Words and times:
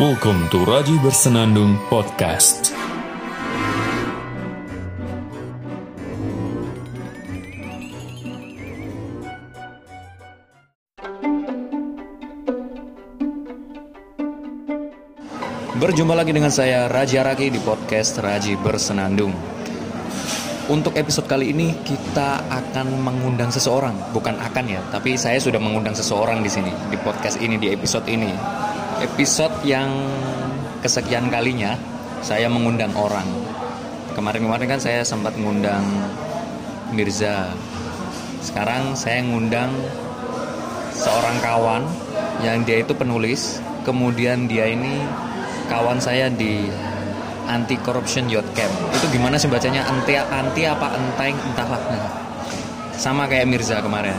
Welcome 0.00 0.48
to 0.48 0.64
Raji 0.64 0.96
Bersenandung 1.04 1.76
Podcast. 1.92 2.72
Berjumpa 15.76 16.16
lagi 16.16 16.32
dengan 16.32 16.48
saya 16.48 16.88
Raji 16.88 17.20
Araki 17.20 17.52
di 17.52 17.60
podcast 17.60 18.24
Raji 18.24 18.56
Bersenandung. 18.56 19.36
Untuk 20.72 20.96
episode 20.96 21.28
kali 21.28 21.52
ini 21.52 21.76
kita 21.84 22.48
akan 22.48 23.04
mengundang 23.04 23.52
seseorang, 23.52 24.16
bukan 24.16 24.40
akan 24.40 24.64
ya, 24.64 24.80
tapi 24.88 25.20
saya 25.20 25.36
sudah 25.36 25.60
mengundang 25.60 25.92
seseorang 25.92 26.40
di 26.40 26.48
sini 26.48 26.72
di 26.88 26.96
podcast 26.96 27.36
ini 27.44 27.60
di 27.60 27.68
episode 27.68 28.08
ini. 28.08 28.69
Episode 29.00 29.64
yang 29.64 29.88
kesekian 30.84 31.32
kalinya 31.32 31.72
saya 32.20 32.52
mengundang 32.52 32.92
orang. 32.92 33.24
Kemarin-kemarin 34.12 34.76
kan 34.76 34.80
saya 34.80 35.00
sempat 35.00 35.32
mengundang 35.40 35.80
Mirza. 36.92 37.48
Sekarang 38.44 38.92
saya 38.92 39.24
ngundang 39.24 39.72
seorang 40.92 41.40
kawan 41.40 41.88
yang 42.44 42.60
dia 42.68 42.84
itu 42.84 42.92
penulis, 42.92 43.64
kemudian 43.88 44.44
dia 44.44 44.68
ini 44.68 45.00
kawan 45.72 45.96
saya 45.96 46.28
di 46.28 46.68
anti 47.48 47.80
corruption 47.80 48.28
youth 48.28 48.52
camp. 48.52 48.72
Itu 48.92 49.08
gimana 49.16 49.40
sih 49.40 49.48
bacanya? 49.48 49.80
Anti 49.88 50.12
anti 50.20 50.68
apa 50.68 50.92
enteng? 50.92 51.40
Entahlah. 51.48 51.80
Sama 52.92 53.24
kayak 53.24 53.48
Mirza 53.48 53.80
kemarin. 53.80 54.12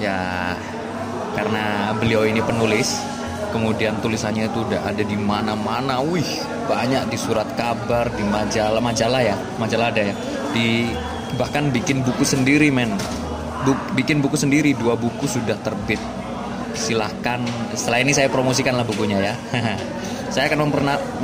Ya 0.00 0.56
karena 1.36 1.92
beliau 1.92 2.24
ini 2.24 2.40
penulis 2.40 3.17
kemudian 3.50 3.98
tulisannya 4.00 4.48
itu 4.48 4.64
udah 4.64 4.86
ada 4.88 5.02
di 5.02 5.16
mana-mana. 5.16 6.00
Wih 6.02 6.26
banyak 6.68 7.08
di 7.12 7.18
surat 7.18 7.48
kabar 7.56 8.12
di 8.12 8.24
majalah 8.24 8.80
majalah 8.80 9.20
ya 9.22 9.36
majalah 9.60 9.92
ada 9.92 10.02
ya. 10.12 10.14
Di 10.54 10.88
bahkan 11.36 11.68
bikin 11.68 12.06
buku 12.06 12.24
sendiri 12.24 12.72
men. 12.72 12.96
Bu- 13.66 13.84
bikin 13.98 14.22
buku 14.22 14.38
sendiri 14.38 14.72
dua 14.72 14.94
buku 14.94 15.26
sudah 15.26 15.58
terbit. 15.60 16.00
Silahkan 16.78 17.42
setelah 17.74 18.00
ini 18.06 18.14
saya 18.14 18.30
promosikan 18.30 18.78
lah 18.78 18.86
bukunya 18.86 19.18
ya. 19.18 19.34
Saya 20.28 20.52
akan 20.52 20.68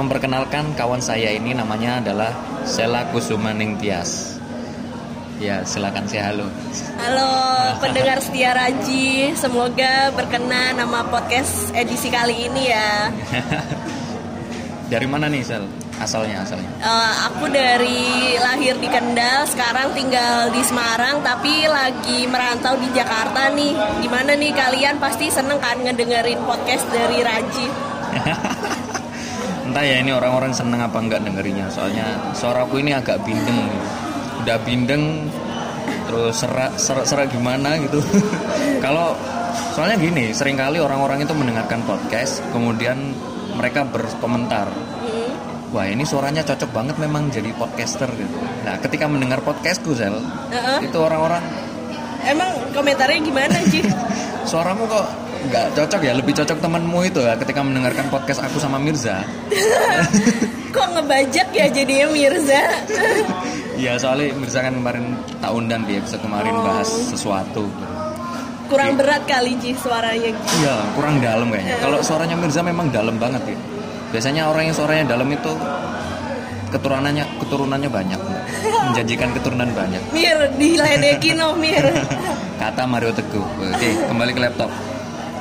memperkenalkan 0.00 0.72
kawan 0.80 1.04
saya 1.04 1.28
ini 1.28 1.52
namanya 1.52 2.00
adalah 2.00 2.32
Sela 2.64 3.04
Kusuma 3.12 3.52
Ningtyas 3.52 4.33
ya 5.42 5.66
silakan 5.66 6.06
saya 6.06 6.30
halo 6.30 6.46
Halo 6.94 7.30
pendengar 7.82 8.22
setia 8.22 8.54
Raji, 8.54 9.34
semoga 9.34 10.14
berkenan 10.14 10.78
nama 10.78 11.02
podcast 11.10 11.74
edisi 11.74 12.06
kali 12.08 12.46
ini 12.48 12.70
ya. 12.70 13.10
dari 14.92 15.06
mana 15.10 15.26
nih 15.26 15.42
Sel 15.42 15.64
asalnya 15.98 16.44
asalnya 16.46 16.70
Eh, 16.78 17.12
aku 17.28 17.50
dari 17.50 18.34
lahir 18.38 18.78
di 18.78 18.86
Kendal, 18.86 19.46
sekarang 19.50 19.96
tinggal 19.96 20.52
di 20.54 20.62
Semarang, 20.62 21.22
tapi 21.24 21.66
lagi 21.66 22.28
merantau 22.30 22.78
di 22.78 22.88
Jakarta 22.94 23.50
nih. 23.54 23.74
Gimana 24.04 24.36
nih 24.38 24.52
kalian 24.54 25.02
pasti 25.02 25.30
seneng 25.32 25.58
kan 25.58 25.80
ngedengerin 25.82 26.38
podcast 26.46 26.86
dari 26.92 27.18
Raji? 27.24 27.66
entah 29.64 29.80
ya 29.80 29.96
ini 29.98 30.12
orang-orang 30.12 30.52
seneng 30.54 30.78
apa 30.78 31.00
enggak 31.00 31.24
dengerinnya 31.24 31.66
soalnya 31.72 32.04
suaraku 32.36 32.84
ini 32.84 32.94
agak 32.94 33.18
bindeng 33.24 33.64
gitu. 33.64 34.03
Udah 34.44 34.60
bindeng 34.60 35.32
terus 36.04 36.36
serak 36.36 36.76
serak, 36.76 37.08
serak 37.08 37.26
gimana 37.32 37.80
gitu 37.80 37.96
kalau 38.84 39.16
soalnya 39.72 39.96
gini 39.96 40.36
sering 40.36 40.54
kali 40.54 40.76
orang-orang 40.76 41.24
itu 41.24 41.32
mendengarkan 41.32 41.80
podcast 41.88 42.44
kemudian 42.52 43.16
mereka 43.56 43.88
berkomentar 43.88 44.68
Hmm. 45.04 45.32
wah 45.72 45.84
ini 45.84 46.00
suaranya 46.04 46.40
cocok 46.44 46.70
banget 46.72 46.96
memang 46.96 47.28
jadi 47.28 47.52
podcaster 47.56 48.08
gitu 48.12 48.36
nah 48.64 48.76
ketika 48.80 49.04
mendengar 49.04 49.40
podcastku 49.40 49.92
Sel 49.92 50.16
Heeh. 50.52 50.88
itu 50.88 50.98
orang-orang 51.00 51.40
Emang 52.24 52.56
komentarnya 52.72 53.20
gimana 53.20 53.52
Ji? 53.68 53.84
suaramu 54.48 54.88
kok 54.88 55.04
nggak 55.44 55.76
cocok 55.76 56.00
ya 56.00 56.16
lebih 56.16 56.32
cocok 56.32 56.56
temanmu 56.56 57.04
itu 57.04 57.20
ya 57.20 57.36
ketika 57.36 57.60
mendengarkan 57.60 58.08
podcast 58.08 58.40
aku 58.40 58.56
sama 58.56 58.80
Mirza 58.80 59.20
Kok 60.74 60.88
ngebajak 60.90 61.48
ya 61.54 61.68
jadinya 61.70 62.06
Mirza? 62.10 62.64
Iya 63.74 63.98
soalnya 63.98 64.34
Mirza 64.34 64.60
kan 64.60 64.74
kemarin 64.74 65.04
tak 65.38 65.50
undang 65.50 65.82
di 65.84 65.98
episode 65.98 66.22
kemarin 66.22 66.54
Oh. 66.54 66.62
bahas 66.62 66.88
sesuatu. 66.88 67.66
Kurang 68.64 68.96
berat 68.96 69.22
kali 69.28 69.60
Ji 69.60 69.76
suaranya. 69.76 70.32
Iya 70.32 70.76
kurang 70.96 71.20
dalam 71.20 71.52
kayaknya. 71.52 71.76
Kalau 71.78 71.98
suaranya 72.00 72.36
Mirza 72.38 72.64
memang 72.64 72.88
dalam 72.88 73.18
banget 73.18 73.42
ya. 73.44 73.58
Biasanya 74.10 74.46
orang 74.46 74.70
yang 74.70 74.76
suaranya 74.76 75.04
dalam 75.10 75.26
itu 75.28 75.52
keturunannya 76.70 77.22
keturunannya 77.38 77.86
banyak, 77.86 78.20
menjanjikan 78.90 79.30
keturunan 79.30 79.70
banyak. 79.70 80.02
Mir, 80.10 80.38
diledekin 80.58 81.38
oh 81.38 81.54
Mir. 81.54 81.82
Kata 82.62 82.82
Mario 82.86 83.14
Teguh. 83.14 83.42
Oke 83.74 83.90
kembali 84.06 84.30
ke 84.34 84.40
laptop. 84.42 84.70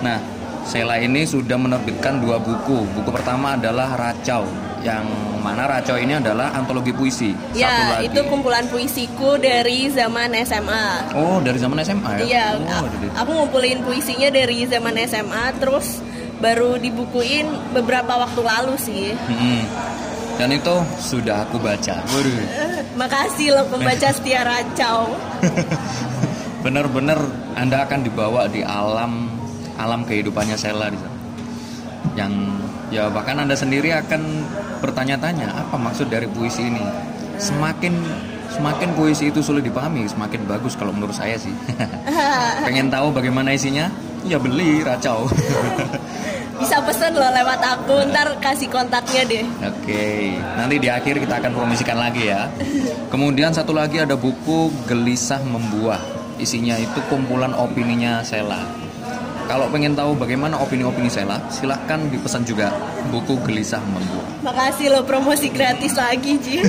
Nah 0.02 0.18
Sela 0.64 0.96
ini 0.96 1.28
sudah 1.28 1.60
menerbitkan 1.60 2.24
dua 2.24 2.40
buku. 2.40 2.88
Buku 2.96 3.10
pertama 3.12 3.60
adalah 3.60 4.00
Racau, 4.00 4.48
yang 4.80 5.04
mana 5.44 5.68
Racau 5.68 5.96
ini 5.96 6.16
adalah 6.16 6.50
antologi 6.52 6.90
puisi. 6.90 7.36
Satu 7.52 7.60
Ya, 7.60 8.00
lagi. 8.00 8.08
itu 8.08 8.20
kumpulan 8.26 8.64
puisiku 8.66 9.36
dari 9.36 9.92
zaman 9.92 10.32
SMA. 10.42 11.12
Oh 11.14 11.38
dari 11.38 11.60
zaman 11.60 11.78
SMA 11.78 12.12
ya? 12.18 12.24
Iya, 12.24 12.46
Oh, 12.74 12.88
dari- 12.88 13.12
aku 13.14 13.32
ngumpulin 13.36 13.84
puisinya 13.84 14.30
dari 14.30 14.64
zaman 14.64 14.96
SMA, 15.04 15.52
terus 15.58 16.00
baru 16.40 16.76
dibukuin 16.76 17.44
beberapa 17.72 18.16
waktu 18.18 18.42
lalu 18.42 18.74
sih. 18.78 19.12
Mm-mm. 19.14 19.62
Dan 20.34 20.50
itu 20.50 20.76
sudah 20.98 21.44
aku 21.44 21.60
baca. 21.60 22.00
Waduh. 22.02 22.36
Makasih 23.02 23.52
loh 23.52 23.66
pembaca 23.68 24.10
setia 24.16 24.42
Racau. 24.42 25.12
Bener-bener 26.60 27.20
Anda 27.54 27.84
akan 27.84 28.00
dibawa 28.02 28.48
di 28.48 28.64
alam 28.64 29.28
alam 29.76 30.02
kehidupannya 30.04 30.56
Sela 30.56 30.88
di 30.88 30.96
sana. 30.96 31.12
Yang 32.16 32.34
ya 32.94 33.10
bahkan 33.10 33.42
Anda 33.42 33.58
sendiri 33.58 33.90
akan 33.90 34.22
bertanya-tanya 34.86 35.50
apa 35.50 35.76
maksud 35.82 36.14
dari 36.14 36.30
puisi 36.30 36.70
ini. 36.70 36.86
Semakin 37.42 37.98
semakin 38.54 38.94
puisi 38.94 39.34
itu 39.34 39.42
sulit 39.42 39.66
dipahami, 39.66 40.06
semakin 40.06 40.46
bagus 40.46 40.78
kalau 40.78 40.94
menurut 40.94 41.18
saya 41.18 41.34
sih. 41.42 41.52
Pengen 42.70 42.94
tahu 42.94 43.10
bagaimana 43.10 43.58
isinya? 43.58 43.90
Ya 44.24 44.38
beli 44.38 44.86
racau. 44.86 45.26
Bisa 46.62 46.80
pesen 46.86 47.18
loh 47.18 47.28
lewat 47.34 47.60
aku, 47.60 48.14
ntar 48.14 48.30
kasih 48.38 48.70
kontaknya 48.70 49.26
deh. 49.26 49.44
Oke, 49.68 50.38
nanti 50.54 50.78
di 50.78 50.88
akhir 50.88 51.18
kita 51.18 51.42
akan 51.42 51.52
promosikan 51.52 51.98
lagi 51.98 52.30
ya. 52.30 52.48
Kemudian 53.10 53.52
satu 53.52 53.74
lagi 53.74 54.00
ada 54.00 54.14
buku 54.14 54.70
Gelisah 54.86 55.42
Membuah. 55.44 56.00
Isinya 56.38 56.78
itu 56.78 57.02
kumpulan 57.10 57.58
opininya 57.58 58.22
Sela. 58.22 58.83
Kalau 59.54 59.70
pengen 59.70 59.94
tahu 59.94 60.18
bagaimana 60.18 60.58
opini-opini 60.58 61.14
Sela, 61.14 61.38
silahkan 61.54 62.02
dipesan 62.10 62.42
juga 62.42 62.74
buku 63.14 63.38
Gelisah 63.46 63.86
Membuah. 63.86 64.50
Makasih 64.50 64.90
loh 64.90 65.06
promosi 65.06 65.54
gratis 65.54 65.94
lagi, 65.94 66.42
Ji. 66.42 66.66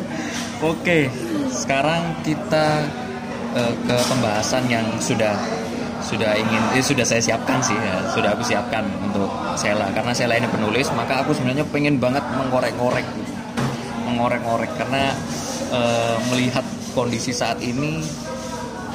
Oke, 0.72 1.12
sekarang 1.52 2.24
kita 2.24 2.88
eh, 3.52 3.74
ke 3.84 3.96
pembahasan 4.08 4.64
yang 4.64 4.88
sudah 4.96 5.36
sudah 6.00 6.32
ingin 6.32 6.72
eh, 6.72 6.80
sudah 6.80 7.04
saya 7.04 7.20
siapkan 7.20 7.60
sih 7.60 7.76
ya, 7.76 8.00
sudah 8.16 8.32
aku 8.32 8.48
siapkan 8.48 8.88
untuk 9.04 9.28
Sela 9.60 9.92
karena 9.92 10.16
Sela 10.16 10.40
ini 10.40 10.48
penulis, 10.48 10.88
maka 10.96 11.20
aku 11.20 11.36
sebenarnya 11.36 11.68
pengen 11.68 12.00
banget 12.00 12.24
mengorek-ngorek 12.32 13.04
mengorek-ngorek 14.08 14.72
karena 14.80 15.12
eh, 15.68 16.16
melihat 16.32 16.64
kondisi 16.96 17.36
saat 17.36 17.60
ini 17.60 18.00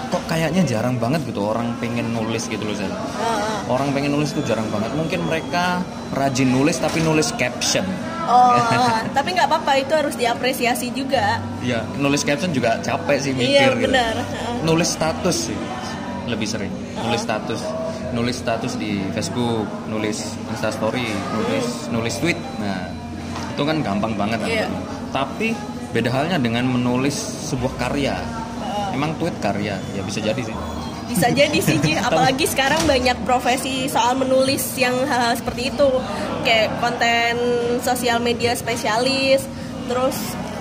kok 0.07 0.23
kayaknya 0.25 0.63
jarang 0.63 0.95
banget 0.95 1.23
gitu 1.27 1.51
orang 1.51 1.75
pengen 1.83 2.15
nulis 2.15 2.47
gitu 2.47 2.63
loh. 2.63 2.75
Heeh. 2.75 3.67
Orang 3.67 3.91
pengen 3.91 4.15
nulis 4.15 4.31
itu 4.31 4.41
jarang 4.47 4.67
banget. 4.71 4.91
Mungkin 4.95 5.27
mereka 5.27 5.83
rajin 6.15 6.47
nulis 6.51 6.79
tapi 6.79 7.03
nulis 7.03 7.35
caption. 7.35 7.83
Oh, 8.27 8.55
tapi 9.17 9.35
nggak 9.35 9.47
apa-apa 9.47 9.71
itu 9.79 9.93
harus 9.95 10.15
diapresiasi 10.15 10.91
juga. 10.91 11.39
Ya, 11.63 11.83
nulis 11.99 12.23
caption 12.23 12.51
juga 12.51 12.79
capek 12.83 13.17
sih 13.19 13.31
Iya 13.35 13.39
mikir 13.39 13.69
gitu. 13.83 13.91
benar. 13.91 14.15
Heeh. 14.15 14.55
nulis 14.67 14.89
status 14.91 15.51
sih 15.51 15.59
lebih 16.27 16.43
sering 16.43 16.71
nulis 16.99 17.23
status 17.23 17.63
nulis 18.11 18.35
status 18.35 18.75
di 18.75 18.99
Facebook 19.15 19.63
nulis 19.87 20.35
Instastory 20.51 21.07
nulis 21.07 21.87
nulis 21.87 22.15
tweet 22.19 22.35
nah 22.59 22.83
itu 23.55 23.63
kan 23.63 23.79
gampang 23.79 24.11
banget 24.19 24.43
kan. 24.43 24.49
Iya. 24.51 24.67
tapi 25.15 25.55
beda 25.95 26.11
halnya 26.11 26.35
dengan 26.35 26.67
menulis 26.67 27.15
sebuah 27.47 27.79
karya 27.79 28.19
emang 28.97 29.13
tweet 29.21 29.37
karya? 29.37 29.77
Ya 29.93 30.01
bisa 30.01 30.19
jadi 30.19 30.41
sih. 30.41 30.57
Bisa 31.07 31.31
jadi 31.31 31.59
sih 31.63 31.79
Ji, 31.79 31.95
apalagi 32.09 32.43
sekarang 32.49 32.83
banyak 32.83 33.15
profesi 33.23 33.87
soal 33.87 34.17
menulis 34.19 34.75
yang 34.75 34.97
hal-hal 35.05 35.37
seperti 35.37 35.69
itu. 35.71 35.89
Kayak 36.43 36.81
konten 36.81 37.33
sosial 37.85 38.19
media 38.19 38.57
spesialis 38.57 39.45
Terus 39.87 40.17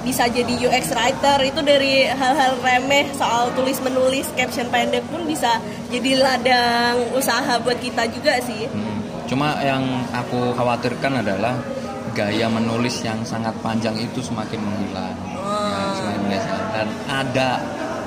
bisa 0.07 0.31
jadi 0.31 0.55
UX 0.71 0.95
writer. 0.95 1.39
Itu 1.43 1.61
dari 1.67 2.07
hal-hal 2.07 2.63
remeh 2.63 3.11
soal 3.19 3.51
tulis 3.59 3.83
menulis 3.83 4.31
caption 4.39 4.71
pendek 4.71 5.03
pun 5.11 5.27
bisa 5.27 5.59
jadi 5.91 6.23
ladang 6.23 7.11
usaha 7.13 7.59
buat 7.61 7.79
kita 7.83 8.07
juga 8.15 8.39
sih. 8.41 8.71
Hmm. 8.71 9.03
Cuma 9.27 9.59
yang 9.59 9.83
aku 10.15 10.55
khawatirkan 10.55 11.27
adalah 11.27 11.59
gaya 12.15 12.47
menulis 12.49 13.03
yang 13.03 13.19
sangat 13.27 13.53
panjang 13.61 13.99
itu 13.99 14.23
semakin 14.23 14.63
menghilang. 14.63 15.19
Ya, 15.35 15.77
semakin 15.99 16.21
menghilang. 16.23 16.65
Dan 16.71 16.89
ada 17.11 17.49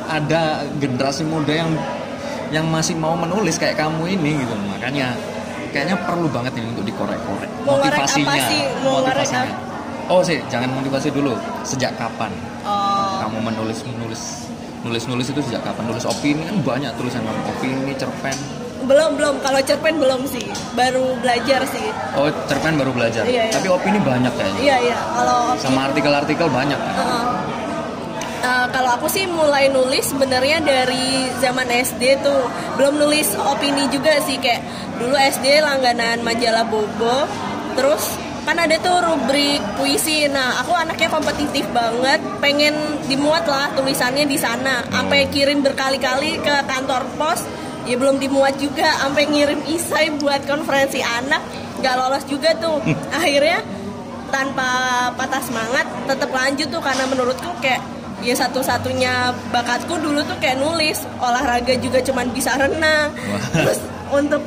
ada 0.09 0.65
generasi 0.81 1.23
muda 1.23 1.53
yang 1.53 1.69
yang 2.50 2.65
masih 2.65 2.97
mau 2.97 3.13
menulis 3.13 3.61
kayak 3.61 3.77
kamu 3.77 4.17
ini 4.17 4.41
gitu. 4.41 4.53
Makanya 4.73 5.13
kayaknya 5.69 5.95
perlu 6.01 6.25
banget 6.33 6.57
ini 6.57 6.73
untuk 6.73 6.85
dikorek-korek 6.85 7.50
ngorek 7.61 7.94
apa 7.94 8.09
motivasinya. 8.09 8.50
sih? 8.50 8.61
Mau 8.81 9.06
ngorek 9.06 9.15
motivasinya. 9.21 9.53
Oh 10.09 10.21
sih, 10.25 10.41
jangan 10.50 10.73
motivasi 10.73 11.13
dulu. 11.13 11.38
Sejak 11.61 11.94
kapan 11.94 12.33
Oh, 12.65 13.23
kamu 13.23 13.39
menulis 13.39 13.85
menulis 13.88 14.21
nulis 14.83 15.03
nulis 15.06 15.27
itu 15.29 15.39
sejak 15.45 15.61
kapan? 15.61 15.85
Nulis 15.85 16.03
opini 16.03 16.44
kan 16.44 16.57
banyak 16.65 16.91
tulisan 16.97 17.21
kamu 17.23 17.41
opini, 17.53 17.94
cerpen. 17.95 18.35
belum 18.79 19.19
belum. 19.19 19.35
Kalau 19.44 19.59
cerpen 19.61 20.00
belum 20.01 20.23
sih. 20.25 20.50
Baru 20.73 21.13
belajar 21.21 21.61
sih. 21.69 21.94
Oh, 22.17 22.31
cerpen 22.47 22.79
baru 22.79 22.95
belajar. 22.95 23.27
Iya, 23.27 23.51
iya. 23.51 23.53
Tapi 23.53 23.67
opini 23.69 24.00
banyak 24.01 24.31
kayaknya. 24.33 24.61
Iya 24.63 24.75
iya. 24.81 24.97
Kalau 25.13 25.53
Sama 25.59 25.91
artikel-artikel 25.91 26.47
banyak 26.50 26.79
kan. 26.79 26.95
Heeh. 26.95 27.23
Uh, 28.39 28.71
kalau 28.71 28.95
aku 28.95 29.12
sih 29.12 29.27
mulai 29.27 29.68
nulis 29.68 30.15
sebenarnya 30.15 30.63
dari 30.63 31.27
zaman 31.44 31.68
SD 31.68 32.24
tuh. 32.24 32.47
Belum 32.80 32.95
nulis 32.95 33.36
opini 33.36 33.91
juga 33.91 34.15
sih 34.24 34.39
kayak 34.39 34.63
dulu 34.95 35.15
SD 35.15 35.59
langganan 35.59 36.24
majalah 36.24 36.63
Bobo 36.63 37.27
terus 37.75 38.15
kan 38.47 38.56
ada 38.56 38.80
tuh 38.80 38.95
rubrik 39.03 39.59
puisi. 39.75 40.24
Nah 40.31 40.63
aku 40.63 40.71
anaknya 40.71 41.12
kompetitif 41.12 41.68
banget 41.75 42.24
pengen 42.39 42.74
dimuat 43.12 43.44
lah 43.44 43.75
tulisannya 43.75 44.24
di 44.24 44.39
sana. 44.39 44.88
Sampai 44.88 45.27
kirim 45.27 45.59
berkali-kali 45.59 46.39
ke 46.39 46.56
kantor 46.63 47.12
pos 47.19 47.44
ya 47.85 48.00
belum 48.00 48.24
dimuat 48.24 48.56
juga. 48.56 48.88
Sampai 49.03 49.27
ngirim 49.27 49.68
isai 49.68 50.15
buat 50.15 50.47
konferensi 50.47 51.03
anak 51.03 51.44
nggak 51.83 51.95
lolos 52.00 52.24
juga 52.24 52.56
tuh. 52.56 52.80
Akhirnya 53.19 53.59
tanpa 54.31 54.69
patah 55.18 55.44
semangat 55.44 55.85
tetap 56.07 56.30
lanjut 56.31 56.68
tuh 56.71 56.81
karena 56.81 57.03
menurutku 57.09 57.51
kayak 57.59 57.98
ya 58.24 58.36
satu-satunya 58.36 59.33
bakatku 59.51 59.95
dulu 60.00 60.19
tuh 60.27 60.38
kayak 60.39 60.60
nulis 60.60 61.04
olahraga 61.19 61.74
juga 61.80 62.04
cuman 62.04 62.27
bisa 62.36 62.56
renang. 62.56 63.16
Terus 63.56 63.80
untuk 64.12 64.44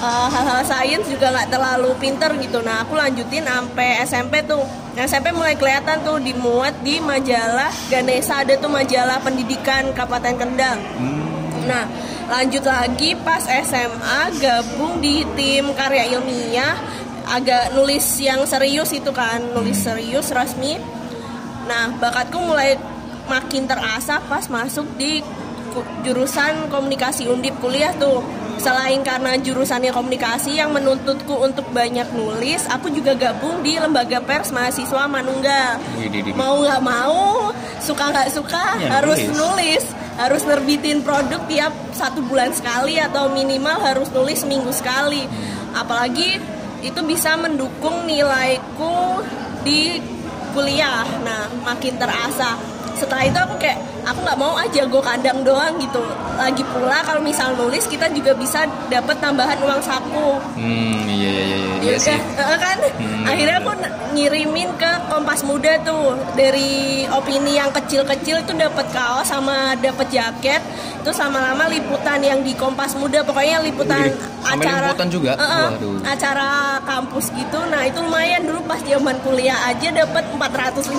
uh, 0.00 0.28
hal-hal 0.32 0.62
sains 0.64 1.04
juga 1.06 1.30
nggak 1.30 1.48
terlalu 1.52 1.90
pinter 2.00 2.30
gitu. 2.40 2.64
Nah 2.64 2.84
aku 2.84 2.96
lanjutin 2.96 3.44
sampai 3.44 4.02
SMP 4.04 4.42
tuh. 4.44 4.62
SMP 4.98 5.30
mulai 5.30 5.54
kelihatan 5.54 6.02
tuh 6.02 6.18
dimuat 6.18 6.74
di 6.82 6.98
majalah 6.98 7.70
Ganesha 7.88 8.42
ada 8.42 8.58
tuh 8.58 8.68
majalah 8.68 9.22
pendidikan 9.22 9.94
Kabupaten 9.94 10.34
Kendal. 10.34 10.76
Nah, 11.70 11.86
lanjut 12.26 12.66
lagi 12.66 13.14
pas 13.22 13.46
SMA 13.46 14.20
gabung 14.42 14.98
di 14.98 15.22
tim 15.38 15.70
karya 15.78 16.18
ilmiah, 16.18 16.74
agak 17.30 17.78
nulis 17.78 18.02
yang 18.18 18.42
serius 18.48 18.90
itu 18.90 19.14
kan, 19.14 19.38
nulis 19.54 19.78
serius 19.78 20.34
resmi. 20.34 20.80
Nah, 21.70 21.86
bakatku 22.02 22.42
mulai 22.42 22.74
makin 23.30 23.70
terasa 23.70 24.18
pas 24.26 24.50
masuk 24.50 24.90
di 24.98 25.22
jurusan 26.02 26.66
komunikasi 26.66 27.30
undip 27.30 27.54
kuliah 27.62 27.94
tuh. 27.94 28.26
Selain 28.60 29.00
karena 29.00 29.40
jurusannya 29.40 29.88
komunikasi 29.88 30.58
yang 30.60 30.74
menuntutku 30.76 31.32
untuk 31.32 31.64
banyak 31.72 32.04
nulis, 32.12 32.68
aku 32.68 32.92
juga 32.92 33.16
gabung 33.16 33.64
di 33.64 33.80
lembaga 33.80 34.20
pers 34.20 34.52
mahasiswa 34.52 35.08
Manunggal. 35.08 35.80
Mau 36.36 36.60
nggak 36.60 36.82
mau, 36.84 37.48
suka 37.80 38.12
nggak 38.12 38.28
suka, 38.28 38.76
Ya, 38.76 39.00
harus 39.00 39.16
nulis. 39.30 39.38
nulis 39.38 39.84
harus 40.20 40.44
nerbitin 40.44 41.00
produk 41.00 41.40
tiap 41.48 41.72
satu 41.96 42.20
bulan 42.20 42.52
sekali 42.52 43.00
atau 43.00 43.32
minimal 43.32 43.80
harus 43.80 44.12
nulis 44.12 44.44
seminggu 44.44 44.68
sekali 44.68 45.24
apalagi 45.72 46.36
itu 46.84 47.00
bisa 47.08 47.40
mendukung 47.40 48.04
nilaiku 48.04 49.24
di 49.64 49.96
kuliah. 50.52 51.06
Nah 51.22 51.48
makin 51.62 51.96
terasa. 51.96 52.58
Setelah 52.98 53.24
itu 53.24 53.38
aku 53.38 53.56
kayak 53.56 53.78
aku 54.10 54.20
nggak 54.20 54.38
mau 54.38 54.54
aja 54.54 54.82
gue 54.82 55.02
kandang 55.02 55.38
doang 55.40 55.74
gitu 55.78 56.02
lagi 56.34 56.62
pula 56.66 56.98
kalau 57.00 57.20
misal 57.20 57.54
nulis 57.54 57.84
kita 57.84 58.10
juga 58.10 58.34
bisa 58.34 58.60
dapat 58.86 59.16
tambahan 59.18 59.58
uang 59.60 59.80
saku 59.80 60.28
Hmm, 60.52 61.06
iya 61.06 61.30
iya 61.30 61.44
iya 61.44 61.56
iya, 61.56 61.74
Ya 61.80 61.84
iya 61.86 61.96
sih. 61.96 62.12
udah, 62.12 62.46
eh, 62.52 62.58
kan 62.58 62.78
Hmm. 62.92 63.24
akhirnya 63.26 63.56
aku 63.58 63.72
ngirimin 64.10 64.70
ke 64.74 64.90
Kompas 65.06 65.40
Muda 65.42 65.76
tuh 65.80 66.04
dari 66.34 66.70
opini 67.06 67.54
yang 67.54 67.70
kecil-kecil 67.70 68.40
itu 68.40 68.52
dapat 68.54 68.86
kaos 68.90 69.24
sama 69.24 69.76
dapat 69.76 70.08
jaket 70.08 70.60
terus 71.00 71.16
lama-lama 71.16 71.64
liputan 71.66 72.20
yang 72.20 72.40
di 72.40 72.52
Kompas 72.52 72.92
Muda 72.94 73.20
pokoknya 73.22 73.60
liputan 73.62 74.08
acara 74.42 74.90
liputan 74.90 75.08
juga? 75.08 75.32
Eh, 75.34 75.68
Waduh. 75.70 76.00
acara 76.04 76.50
kampus 76.82 77.28
gitu 77.30 77.58
nah 77.66 77.82
itu 77.82 78.00
lumayan 78.00 78.42
dulu 78.42 78.60
pas 78.62 78.80
zaman 78.82 79.16
kuliah 79.20 79.58
aja 79.66 79.88
dapat 79.94 80.24
450 80.30 80.90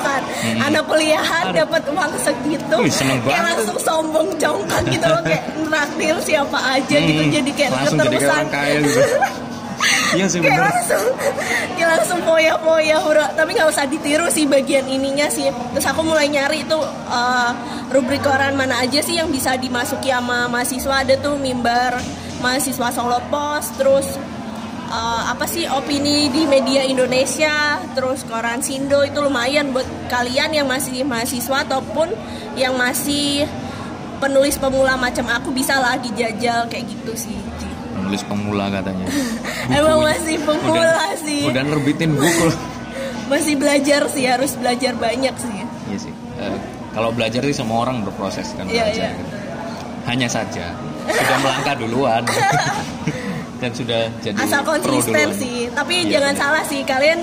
kan 0.00 0.22
anak 0.60 0.84
kuliahan 0.84 1.42
Hmm. 1.44 1.56
Dapat 1.56 1.82
uang 1.88 2.12
segitu 2.16 2.53
Wih, 2.76 2.88
seneng 2.88 3.18
kayak 3.20 3.34
banget. 3.36 3.56
langsung 3.56 3.78
sombong 3.78 4.28
jongkak 4.36 4.82
gitu 4.88 5.06
loh 5.06 5.22
kayak 5.22 5.42
traktir 5.64 6.16
siapa 6.22 6.58
aja 6.72 6.96
gitu 6.96 7.22
Hmm, 7.22 7.32
jadi 7.32 7.50
kayak 7.50 7.70
langsung 7.72 7.98
jadi 7.98 8.06
kayak 8.06 8.14
keterusan 8.14 8.36
orang 8.36 8.48
kaya 8.50 8.76
gitu. 8.80 9.00
Iya 10.14 10.26
sih 10.30 10.38
kayak 10.38 10.54
bener. 10.54 10.64
langsung 10.64 11.04
kayak 11.74 11.88
langsung 11.92 12.20
foya-foya 12.22 12.96
bro 13.02 13.26
tapi 13.34 13.50
nggak 13.52 13.68
usah 13.68 13.84
ditiru 13.84 14.26
sih 14.28 14.46
bagian 14.46 14.86
ininya 14.86 15.26
sih 15.26 15.44
terus 15.74 15.84
aku 15.84 16.00
mulai 16.00 16.30
nyari 16.30 16.62
itu 16.62 16.78
uh, 17.04 17.50
rubrik 17.90 18.22
koran 18.22 18.54
mana 18.54 18.78
aja 18.78 19.02
sih 19.02 19.18
yang 19.18 19.28
bisa 19.28 19.58
dimasuki 19.58 20.08
sama 20.08 20.46
mahasiswa 20.46 21.02
ada 21.02 21.18
tuh 21.18 21.34
mimbar 21.36 21.98
mahasiswa 22.38 22.88
Solo 22.90 23.18
Pos 23.26 23.74
terus 23.74 24.06
uh, 24.86 25.22
apa 25.28 25.44
sih 25.44 25.64
opini 25.64 26.28
di 26.28 26.44
media 26.44 26.82
Indonesia 26.82 27.54
terus 27.92 28.22
koran 28.22 28.60
Sindo 28.60 29.00
itu 29.00 29.18
lumayan 29.18 29.70
buat 29.70 29.84
kalian 30.06 30.52
yang 30.52 30.66
masih 30.66 31.02
mahasiswa 31.02 31.62
ataupun 31.62 32.12
yang 32.54 32.74
masih 32.74 33.44
penulis 34.16 34.56
pemula 34.56 34.94
macam 34.94 35.26
aku 35.26 35.50
bisa 35.50 35.76
lah 35.76 35.96
dijajal 35.96 36.64
kayak 36.66 36.86
gitu 36.86 37.12
sih 37.14 37.36
Ci. 37.54 37.68
Nulis 37.96 38.22
pemula 38.22 38.68
katanya. 38.68 39.06
Emang 39.74 40.00
masih 40.02 40.36
pemula 40.38 40.92
Udah- 40.92 41.18
sih. 41.18 41.42
Udah 41.44 41.62
nerbitin 41.62 42.14
buku. 42.14 42.48
masih 43.32 43.56
belajar 43.56 44.04
sih 44.06 44.24
harus 44.24 44.52
belajar 44.54 44.92
banyak 44.94 45.32
sih 45.34 45.64
Iya 45.88 45.98
sih. 45.98 46.12
Eh, 46.36 46.58
kalau 46.92 47.08
belajar 47.10 47.40
sih 47.42 47.54
semua 47.54 47.82
orang 47.82 48.00
berproses 48.02 48.52
kan 48.52 48.64
Iya, 48.66 48.84
belajar. 48.86 49.08
iya. 49.08 49.16
gitu. 49.16 49.34
Hanya 50.04 50.28
saja 50.28 50.66
sudah 51.04 51.38
melangkah 51.38 51.74
duluan 51.76 52.22
dan 53.56 53.70
sudah 53.70 54.00
jadi 54.20 54.36
asal 54.36 54.62
konsisten 54.62 55.28
sih 55.32 55.68
tapi 55.70 56.04
Iya, 56.04 56.18
jangan 56.18 56.32
bener. 56.32 56.42
salah 56.42 56.62
sih 56.64 56.80
kalian 56.82 57.18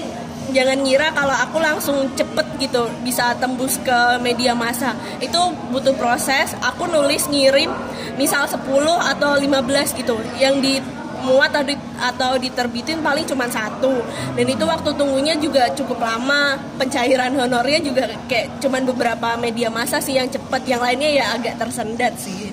jangan 0.51 0.77
ngira 0.77 1.07
kalau 1.11 1.31
aku 1.31 1.57
langsung 1.57 2.11
cepet 2.11 2.43
gitu 2.59 2.83
bisa 3.01 3.31
tembus 3.35 3.79
ke 3.79 3.99
media 4.19 4.51
massa. 4.51 4.91
Itu 5.17 5.39
butuh 5.71 5.95
proses 5.95 6.51
aku 6.59 6.85
nulis 6.85 7.23
ngirim 7.25 7.71
misal 8.15 8.43
10 8.43 8.59
atau 9.07 9.39
15 9.39 9.47
gitu. 9.95 10.19
Yang 10.35 10.55
di 10.59 10.73
muat 11.21 11.53
atau, 11.53 11.63
di- 11.63 11.79
atau 11.95 12.31
diterbitin 12.35 12.99
paling 12.99 13.23
cuma 13.23 13.47
satu. 13.47 14.03
Dan 14.35 14.43
itu 14.43 14.65
waktu 14.65 14.91
tunggunya 14.91 15.39
juga 15.39 15.71
cukup 15.71 16.03
lama. 16.03 16.59
Pencairan 16.75 17.31
honornya 17.31 17.79
juga 17.79 18.11
kayak 18.27 18.59
cuman 18.59 18.83
beberapa 18.83 19.39
media 19.39 19.71
massa 19.71 20.03
sih 20.03 20.19
yang 20.19 20.27
cepet. 20.27 20.67
Yang 20.67 20.81
lainnya 20.83 21.09
ya 21.13 21.25
agak 21.31 21.63
tersendat 21.63 22.19
sih 22.19 22.50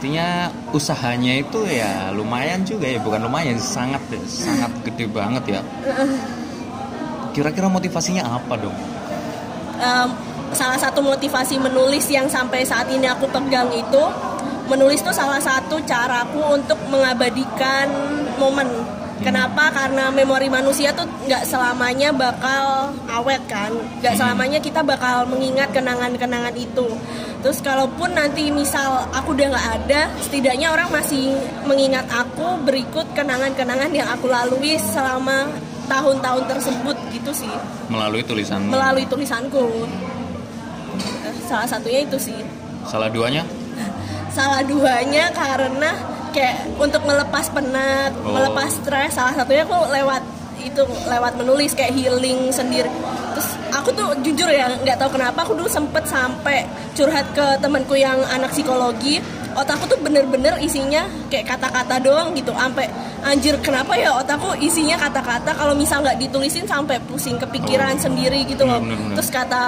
Artinya 0.00 0.48
usahanya 0.72 1.44
itu 1.44 1.60
ya 1.68 2.08
lumayan 2.16 2.64
juga 2.64 2.88
ya, 2.88 2.96
bukan 3.04 3.20
lumayan, 3.20 3.60
sangat 3.60 4.00
sangat 4.24 4.72
gede 4.80 5.04
banget 5.12 5.44
ya. 5.44 5.60
Kira-kira 7.36 7.68
motivasinya 7.68 8.24
apa 8.24 8.56
dong? 8.56 8.72
Em, 9.76 10.08
salah 10.56 10.80
satu 10.80 11.04
motivasi 11.04 11.60
menulis 11.60 12.08
yang 12.08 12.24
sampai 12.32 12.64
saat 12.64 12.88
ini 12.88 13.04
aku 13.12 13.28
pegang 13.28 13.68
itu 13.76 14.00
menulis 14.72 15.04
itu 15.04 15.12
salah 15.12 15.36
satu 15.36 15.76
caraku 15.84 16.48
untuk 16.48 16.80
mengabadikan 16.88 17.92
momen. 18.40 18.72
Kenapa? 19.20 19.68
Karena 19.68 20.08
memori 20.08 20.48
manusia 20.48 20.90
tuh 20.90 21.04
nggak 21.24 21.44
selamanya 21.44 22.08
bakal 22.10 22.88
awet 23.06 23.44
kan, 23.44 23.68
nggak 24.00 24.14
selamanya 24.14 24.58
kita 24.58 24.80
bakal 24.80 25.24
mengingat 25.24 25.68
kenangan-kenangan 25.70 26.54
itu. 26.54 26.88
Terus 27.40 27.60
kalaupun 27.60 28.12
nanti 28.12 28.48
misal 28.48 29.08
aku 29.10 29.32
udah 29.32 29.46
nggak 29.50 29.68
ada, 29.78 30.00
setidaknya 30.18 30.68
orang 30.68 30.88
masih 30.88 31.36
mengingat 31.62 32.04
aku 32.06 32.60
berikut 32.62 33.04
kenangan-kenangan 33.12 33.88
yang 33.90 34.08
aku 34.08 34.24
lalui 34.26 34.76
selama 34.76 35.48
tahun-tahun 35.84 36.44
tersebut 36.46 36.96
gitu 37.10 37.32
sih 37.34 37.50
Melalui 37.88 38.22
tulisan. 38.22 38.62
melalui 38.62 39.02
tulisanku 39.04 39.90
salah 41.44 41.66
satunya 41.66 42.06
itu 42.06 42.14
sih 42.14 42.38
Salah 42.86 43.10
duanya? 43.10 43.42
salah 44.30 44.62
duanya 44.62 45.26
karena 45.34 45.90
kayak 46.30 46.66
untuk 46.78 47.02
melepas 47.04 47.46
penat 47.50 48.12
Oh. 48.20 48.32
melepas 48.34 48.70
stres 48.70 49.14
salah 49.14 49.34
satunya 49.34 49.62
aku 49.66 49.76
lewat 49.90 50.22
itu 50.60 50.82
lewat 51.08 51.40
menulis 51.40 51.72
kayak 51.72 51.96
healing 51.96 52.52
sendiri 52.52 52.90
terus 53.32 53.56
aku 53.72 53.88
tuh 53.96 54.12
jujur 54.20 54.48
ya 54.50 54.68
nggak 54.84 55.00
tahu 55.00 55.16
kenapa 55.16 55.40
aku 55.42 55.56
dulu 55.56 55.68
sempet 55.70 56.04
sampai 56.04 56.68
curhat 56.92 57.24
ke 57.32 57.46
temanku 57.64 57.96
yang 57.96 58.20
anak 58.28 58.52
psikologi 58.52 59.24
otakku 59.54 59.84
tuh 59.86 59.98
bener-bener 60.00 60.54
isinya 60.58 61.02
kayak 61.28 61.46
kata-kata 61.48 61.98
doang 61.98 62.32
gitu. 62.34 62.52
Sampai 62.52 62.86
anjir 63.20 63.52
kenapa 63.60 63.92
ya 63.94 64.16
otakku 64.16 64.56
isinya 64.58 64.96
kata-kata 64.96 65.52
kalau 65.52 65.74
misal 65.74 66.00
nggak 66.00 66.16
ditulisin 66.18 66.64
sampai 66.64 66.96
pusing 67.04 67.36
kepikiran 67.36 67.96
Oh. 67.96 68.00
sendiri 68.00 68.44
gitu 68.44 68.64
loh. 68.64 68.80
Bener, 68.80 68.96
bener, 68.96 69.14
terus 69.18 69.28
kata 69.28 69.62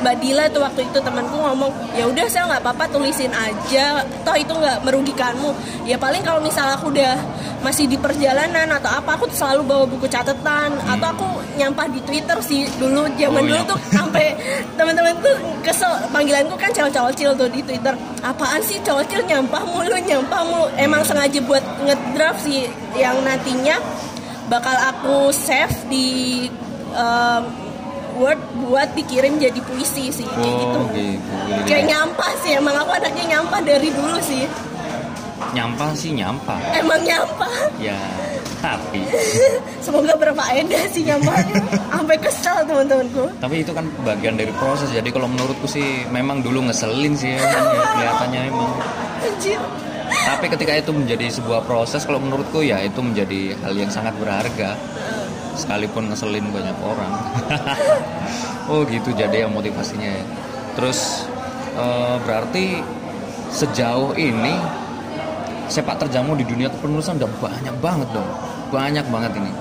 Mbak 0.00 0.14
Dila 0.20 0.44
tuh 0.48 0.60
waktu 0.60 0.80
itu 0.84 0.98
temanku 0.98 1.36
ngomong 1.36 1.70
ya 1.92 2.04
udah 2.04 2.24
saya 2.26 2.44
nggak 2.50 2.62
apa-apa 2.62 2.84
tulisin 2.90 3.30
aja. 3.30 4.00
Toh 4.22 4.36
itu 4.36 4.52
nggak 4.52 4.82
merugikanmu. 4.82 5.50
Ya 5.84 5.96
paling 5.96 6.20
kalau 6.20 6.40
misal 6.40 6.66
aku 6.70 6.90
udah 6.90 7.14
masih 7.60 7.84
di 7.84 7.96
perjalanan 7.96 8.68
atau 8.70 8.88
apa 8.90 9.16
aku 9.16 9.28
tuh 9.28 9.38
selalu 9.38 9.62
bawa 9.64 9.84
buku 9.86 10.06
catatan. 10.06 10.76
Atau 10.82 11.06
aku 11.10 11.28
nyampah 11.56 11.86
di 11.88 12.00
Twitter 12.02 12.38
sih 12.40 12.64
dulu 12.76 13.04
zaman 13.14 13.40
Oh, 13.40 13.46
dulu 13.46 13.60
iya. 13.60 13.68
tuh 13.68 13.78
sampai 13.88 14.26
teman-teman 14.74 15.14
tuh 15.20 15.34
kesel. 15.60 15.92
Panggilanku 16.10 16.54
kan 16.56 16.70
cowok-cowok 16.70 17.12
tuh 17.36 17.48
di 17.48 17.60
Twitter. 17.60 17.94
Apaan 18.20 18.60
sih 18.60 18.76
cowok 18.80 19.04
nyampah 19.30 19.62
mulu 19.64 19.94
nyampah 19.96 20.40
mulu 20.42 20.66
emang 20.76 21.02
sengaja 21.02 21.38
buat 21.40 21.62
ngedraft 21.80 22.42
sih 22.42 22.66
yang 22.94 23.14
nantinya 23.22 23.78
bakal 24.46 24.74
aku 24.74 25.30
save 25.30 25.70
di 25.86 26.50
um, 26.92 27.42
Word 28.12 28.36
buat 28.60 28.90
dikirim 28.92 29.38
jadi 29.38 29.56
puisi 29.62 30.10
sih 30.10 30.26
kayak 30.26 30.54
gitu 30.56 30.76
Oh, 30.76 30.86
gitu. 30.92 31.30
kayak 31.64 31.86
nyampah 31.86 32.30
sih 32.38 32.52
emang 32.52 32.74
aku 32.74 32.90
anaknya 32.92 33.24
nyampah 33.30 33.60
dari 33.60 33.88
dulu 33.88 34.18
sih 34.20 34.44
Nyampah 35.50 35.90
sih 35.94 36.12
nyampah. 36.12 36.58
emang 36.76 37.00
nyampah 37.00 37.50
Ya, 37.80 37.96
tapi 38.60 39.02
semoga 39.84 40.14
berfaedah 40.14 40.84
sih 40.86 41.02
nyampahnya 41.02 41.58
sampai 41.94 42.16
kesel 42.18 42.60
teman-temanku 42.62 43.24
tapi 43.38 43.54
itu 43.58 43.72
kan 43.72 43.82
bagian 44.02 44.34
dari 44.34 44.52
proses. 44.52 44.90
Jadi 44.90 45.08
kalau 45.08 45.26
menurutku 45.26 45.64
sih 45.64 45.82
memang 46.08 46.44
dulu 46.44 46.68
ngeselin 46.68 47.14
sih 47.14 47.34
ya, 47.34 47.40
ya, 47.40 47.62
kelihatannya 47.88 48.40
emang. 48.46 48.70
Anjir 49.20 49.60
Tapi 50.10 50.46
ketika 50.50 50.74
itu 50.74 50.90
menjadi 50.90 51.30
sebuah 51.30 51.62
proses, 51.64 52.02
kalau 52.02 52.18
menurutku 52.18 52.66
ya 52.66 52.82
itu 52.82 52.98
menjadi 52.98 53.54
hal 53.62 53.78
yang 53.78 53.88
sangat 53.88 54.10
berharga. 54.18 54.74
Sekalipun 55.54 56.10
ngeselin 56.10 56.50
banyak 56.50 56.74
orang. 56.82 57.12
oh 58.74 58.82
gitu 58.90 59.14
jadi 59.14 59.46
ya 59.46 59.48
motivasinya 59.48 60.10
ya. 60.10 60.24
Terus 60.74 61.30
eh, 61.78 62.16
berarti 62.26 62.82
sejauh 63.54 64.18
ini 64.18 64.54
sepak 65.70 66.02
terjamu 66.02 66.34
di 66.34 66.42
dunia 66.42 66.66
kepenulisan 66.74 67.14
udah 67.22 67.30
banyak 67.38 67.76
banget 67.78 68.08
dong. 68.10 68.30
Banyak 68.74 69.06
banget 69.14 69.32
ini. 69.38 69.52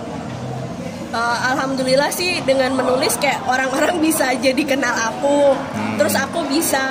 Uh, 1.09 1.37
alhamdulillah 1.53 2.13
sih 2.13 2.37
dengan 2.45 2.69
menulis 2.77 3.17
kayak 3.17 3.41
orang-orang 3.49 3.97
bisa 3.97 4.29
jadi 4.37 4.61
kenal 4.61 4.93
aku 4.93 5.57
Hmm. 5.57 5.97
terus 5.97 6.13
aku 6.13 6.45
bisa 6.45 6.85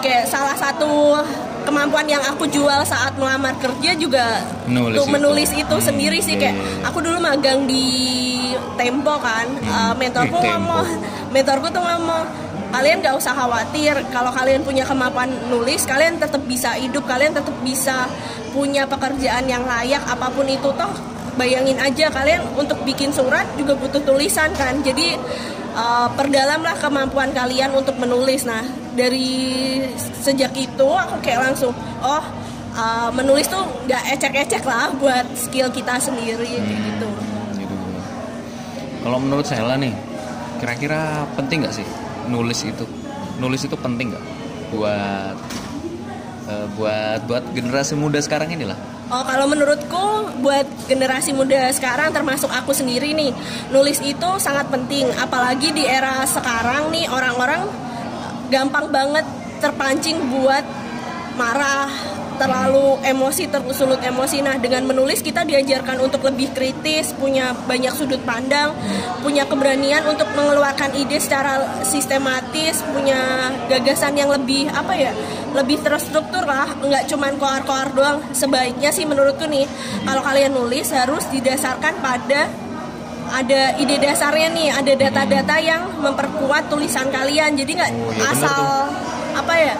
kayak 0.00 0.24
salah 0.24 0.56
satu 0.56 1.20
kemampuan 1.64 2.04
yang 2.04 2.22
aku 2.22 2.44
jual 2.46 2.80
saat 2.84 3.12
melamar 3.14 3.56
kerja 3.56 3.90
juga 3.94 4.44
Menulis 4.64 4.94
untuk 4.94 5.06
itu. 5.06 5.14
menulis 5.14 5.50
itu 5.50 5.74
Hmm, 5.74 5.82
sendiri 5.82 6.18
sih 6.18 6.36
kayak 6.36 6.52
iya, 6.52 6.64
iya. 6.78 6.86
aku 6.86 6.98
dulu 7.00 7.18
magang 7.18 7.64
di 7.64 7.84
Tempo 8.74 9.16
kan 9.18 9.46
Uh, 9.60 9.92
mentorku 9.94 10.34
Tempo. 10.34 10.46
ngomong 10.46 10.86
mentorku 11.30 11.66
tuh 11.68 11.80
ngomong 11.80 12.22
kalian 12.70 12.98
gak 13.00 13.14
usah 13.14 13.30
khawatir 13.32 13.94
kalau 14.10 14.30
kalian 14.30 14.60
punya 14.60 14.82
kemampuan 14.82 15.30
nulis 15.46 15.82
kalian 15.84 16.18
tetap 16.18 16.42
bisa 16.42 16.74
hidup 16.74 17.06
kalian 17.06 17.30
tetap 17.30 17.54
bisa 17.60 18.10
punya 18.50 18.82
pekerjaan 18.84 19.46
yang 19.46 19.62
layak 19.62 20.02
apa 20.04 20.26
pun 20.28 20.42
itu 20.44 20.70
toh 20.70 20.92
bayangin 21.34 21.78
aja 21.78 22.10
kalian 22.10 22.42
untuk 22.54 22.78
bikin 22.82 23.10
surat 23.10 23.46
juga 23.54 23.74
butuh 23.74 24.02
tulisan 24.02 24.50
kan 24.52 24.78
jadi 24.80 25.18
uh, 25.72 26.10
perdalamlah 26.12 26.74
kemampuan 26.76 27.30
kalian 27.30 27.70
untuk 27.72 27.94
menulis 27.94 28.42
nah 28.42 28.62
dari 28.94 29.82
sejak 29.98 30.54
itu 30.54 30.88
aku 30.88 31.18
kayak 31.20 31.50
langsung 31.50 31.74
oh 32.02 32.24
uh, 32.74 33.10
menulis 33.14 33.46
tuh 33.46 33.62
gak 33.86 34.02
ecek-ecek 34.18 34.62
lah 34.66 34.90
buat 34.98 35.26
skill 35.34 35.70
kita 35.70 35.98
sendiri 35.98 36.46
kayak 36.46 36.80
gitu 36.94 37.08
gitu. 37.08 37.08
Kalau 39.04 39.18
menurut 39.20 39.44
saya 39.44 39.76
nih, 39.76 39.92
kira-kira 40.62 41.28
penting 41.36 41.60
nggak 41.60 41.76
sih 41.76 41.86
nulis 42.32 42.64
itu? 42.64 42.88
Nulis 43.36 43.60
itu 43.66 43.76
penting 43.76 44.14
nggak 44.14 44.24
buat 44.72 45.36
eh, 46.48 46.66
buat 46.78 47.20
buat 47.28 47.44
generasi 47.52 47.94
muda 48.00 48.18
sekarang 48.24 48.48
inilah? 48.56 48.78
Oh 49.12 49.20
kalau 49.28 49.44
menurutku 49.44 50.32
buat 50.40 50.64
generasi 50.88 51.36
muda 51.36 51.68
sekarang 51.76 52.16
termasuk 52.16 52.48
aku 52.48 52.72
sendiri 52.72 53.12
nih 53.12 53.36
nulis 53.68 54.00
itu 54.00 54.28
sangat 54.40 54.72
penting 54.72 55.04
apalagi 55.20 55.76
di 55.76 55.84
era 55.84 56.24
sekarang 56.24 56.88
nih 56.88 57.04
orang-orang 57.12 57.68
gampang 58.52 58.90
banget 58.92 59.24
terpancing 59.60 60.18
buat 60.28 60.64
marah 61.34 61.88
terlalu 62.34 62.98
emosi 63.06 63.46
tersulut 63.46 64.02
emosi. 64.02 64.42
Nah 64.42 64.58
dengan 64.58 64.82
menulis 64.86 65.22
kita 65.22 65.46
diajarkan 65.46 66.02
untuk 66.02 66.26
lebih 66.26 66.50
kritis 66.50 67.14
punya 67.14 67.54
banyak 67.54 67.94
sudut 67.94 68.20
pandang 68.26 68.74
punya 69.22 69.46
keberanian 69.48 70.04
untuk 70.04 70.28
mengeluarkan 70.36 70.92
ide 70.98 71.16
secara 71.16 71.80
sistematis 71.86 72.84
punya 72.92 73.48
gagasan 73.70 74.18
yang 74.18 74.28
lebih 74.28 74.68
apa 74.68 74.92
ya 74.92 75.12
lebih 75.54 75.80
terstruktur 75.80 76.42
lah 76.44 76.66
nggak 76.82 77.06
cuman 77.08 77.38
koar-koar 77.38 77.94
doang. 77.94 78.18
Sebaiknya 78.34 78.90
sih 78.90 79.06
menurutku 79.06 79.46
nih 79.46 79.64
kalau 80.02 80.22
kalian 80.26 80.52
nulis 80.52 80.90
harus 80.90 81.24
didasarkan 81.30 82.02
pada 82.02 82.63
ada 83.34 83.74
ide 83.82 83.98
dasarnya 83.98 84.48
nih, 84.54 84.68
ada 84.70 84.92
data-data 84.94 85.56
yang 85.58 85.82
memperkuat 85.98 86.70
tulisan 86.70 87.10
kalian. 87.10 87.58
Jadi 87.58 87.72
nggak 87.74 87.92
Oh, 87.94 88.10
bener 88.10 88.30
asal 88.30 88.60
apa 89.34 89.54
ya, 89.58 89.74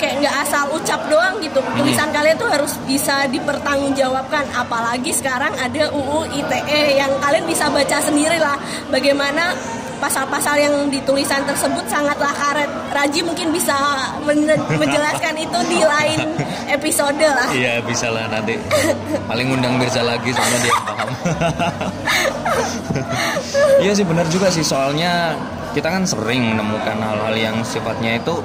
kayak 0.00 0.14
nggak 0.24 0.34
asal 0.44 0.64
ucap 0.76 1.00
doang 1.08 1.40
gitu. 1.40 1.60
Tulisan 1.60 2.08
kalian 2.12 2.36
tuh 2.36 2.48
harus 2.48 2.72
bisa 2.84 3.28
dipertanggungjawabkan. 3.32 4.48
Apalagi 4.52 5.12
sekarang 5.12 5.52
ada 5.56 5.92
UU 5.92 6.28
ITE 6.40 6.82
yang 7.00 7.12
kalian 7.20 7.44
bisa 7.48 7.68
baca 7.72 7.96
sendiri 8.00 8.36
lah. 8.40 8.56
Bagaimana 8.92 9.52
pasal-pasal 10.00 10.56
yang 10.56 10.74
di 10.88 11.00
tulisan 11.04 11.44
tersebut 11.44 11.84
sangatlah 11.88 12.32
karet. 12.32 12.69
Raji 13.00 13.24
mungkin 13.24 13.48
bisa 13.48 13.72
men- 14.20 14.44
menjelaskan 14.70 15.32
itu 15.34 15.58
di 15.66 15.80
lain 15.80 16.20
episode 16.68 17.16
lah. 17.16 17.48
Iya 17.48 17.80
bisa 17.80 18.12
lah 18.12 18.28
nanti. 18.28 18.60
Paling 19.24 19.48
undang 19.50 19.80
Mirza 19.80 20.04
lagi 20.04 20.28
soalnya 20.28 20.58
dia 20.60 20.76
paham. 20.84 21.08
Iya 23.80 23.96
sih 23.96 24.04
benar 24.04 24.28
juga 24.28 24.52
sih 24.52 24.60
soalnya 24.60 25.32
kita 25.72 25.88
kan 25.88 26.04
sering 26.04 26.52
menemukan 26.52 26.98
hal-hal 26.98 27.32
yang 27.32 27.56
sifatnya 27.64 28.20
itu 28.20 28.36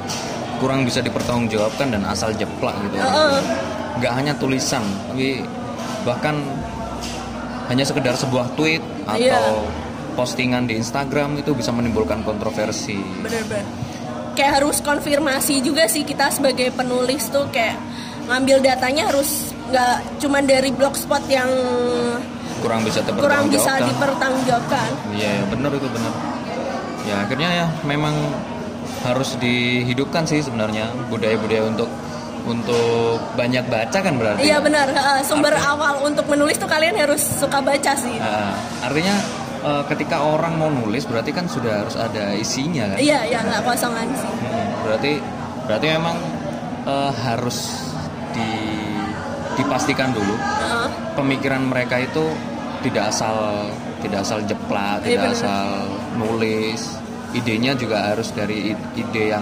kurang 0.58 0.88
bisa 0.88 1.04
dipertanggungjawabkan 1.04 1.92
dan 1.92 2.08
asal 2.08 2.32
jeplak 2.32 2.72
gitu. 2.82 2.96
Heeh. 2.96 3.36
Nggak 4.00 4.14
hanya 4.14 4.34
tulisan, 4.36 4.80
tapi 5.06 5.44
bahkan 6.04 6.40
hanya 7.68 7.84
sekedar 7.84 8.16
sebuah 8.16 8.56
tweet 8.56 8.80
atau 9.04 9.20
Iya. 9.20 9.42
postingan 10.16 10.64
di 10.64 10.80
Instagram 10.80 11.36
itu 11.36 11.52
bisa 11.52 11.76
menimbulkan 11.76 12.24
kontroversi. 12.24 12.96
bener-bener 13.20 13.68
kayak 14.36 14.60
harus 14.60 14.78
konfirmasi 14.80 15.60
juga 15.60 15.88
sih 15.88 16.04
kita 16.04 16.30
sebagai 16.30 16.70
penulis 16.70 17.28
tuh 17.28 17.48
kayak 17.50 17.80
ngambil 18.26 18.60
datanya 18.60 19.08
harus 19.08 19.56
nggak 19.66 19.96
cuman 20.20 20.44
dari 20.44 20.70
blogspot 20.70 21.24
yang 21.26 21.50
Kurang 22.60 22.82
bisa 22.82 23.00
kurang 23.06 23.46
bisa 23.48 23.78
dipertanggungjawabkan. 23.80 24.90
Iya, 25.14 25.30
ya, 25.30 25.44
benar 25.46 25.70
itu 25.72 25.86
benar. 25.86 26.14
Ya 27.04 27.16
akhirnya 27.22 27.50
ya 27.54 27.66
memang 27.84 28.16
harus 29.04 29.38
dihidupkan 29.38 30.26
sih 30.26 30.42
sebenarnya 30.42 30.90
budaya-budaya 31.08 31.62
untuk 31.64 31.90
untuk 32.44 33.18
banyak 33.34 33.66
baca 33.66 34.00
kan 34.00 34.14
berarti. 34.16 34.42
iya 34.44 34.58
benar 34.58 34.86
eh, 34.88 35.22
sumber 35.22 35.54
Artinya- 35.54 35.94
awal 35.94 35.96
untuk 36.04 36.26
menulis 36.26 36.58
tuh 36.58 36.66
kalian 36.66 36.94
harus 36.96 37.18
suka 37.18 37.58
baca 37.58 37.94
sih 37.94 38.18
Nah, 38.18 38.54
artinya 38.82 39.14
eh, 39.66 39.84
ketika 39.90 40.22
orang 40.22 40.56
mau 40.56 40.70
nulis 40.70 41.04
berarti 41.04 41.34
kan 41.34 41.50
sudah 41.50 41.82
harus 41.82 41.98
ada 41.98 42.32
isinya 42.34 42.94
kan. 42.94 42.98
iya 43.02 43.26
iya 43.26 43.42
nggak 43.42 43.66
kosongan 43.66 44.06
sih 44.14 44.30
Hmm, 44.30 44.68
berarti 44.86 45.12
berarti 45.66 45.88
memang 45.90 46.18
eh, 46.86 47.12
harus 47.26 47.58
di 48.32 48.50
dipastikan 49.56 50.12
dulu 50.12 50.36
Heeh. 50.36 50.88
pemikiran 51.16 51.64
mereka 51.64 51.98
itu 51.98 52.28
tidak 52.84 53.10
asal 53.10 53.66
tidak 54.04 54.22
asal 54.22 54.38
jeplak, 54.46 55.02
Iya, 55.02 55.18
tidak 55.18 55.30
asal 55.34 55.66
nulis. 56.14 56.82
Idenya 57.34 57.74
juga 57.74 58.14
harus 58.14 58.30
dari 58.30 58.70
ide 58.94 59.24
yang 59.34 59.42